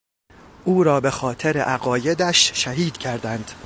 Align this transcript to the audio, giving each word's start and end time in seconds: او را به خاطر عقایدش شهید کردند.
او 0.65 0.83
را 0.83 0.99
به 0.99 1.11
خاطر 1.11 1.57
عقایدش 1.57 2.51
شهید 2.63 2.97
کردند. 2.97 3.51